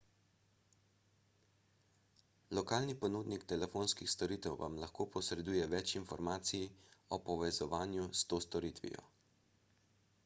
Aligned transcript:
lokalni 2.57 2.95
ponudnik 3.03 3.45
telefonskih 3.51 4.09
storitev 4.15 4.57
vam 4.63 4.79
lahko 4.85 5.07
posreduje 5.17 5.69
več 5.75 5.95
informacij 6.01 6.65
o 7.19 7.23
povezovanju 7.31 8.11
s 8.23 8.29
to 8.33 8.43
storitvijo 8.49 9.09